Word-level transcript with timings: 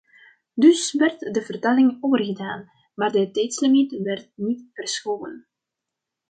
Dus 0.53 0.93
werd 0.93 1.19
de 1.19 1.41
vertaling 1.41 1.97
overgedaan, 2.03 2.71
maar 2.95 3.11
de 3.11 3.31
tijdslimiet 3.31 4.01
werd 4.01 4.31
niet 4.35 4.69
verschoven. 4.73 5.47